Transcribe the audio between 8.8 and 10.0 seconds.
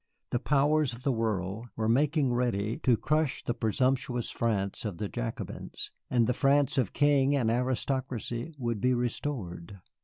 be restored.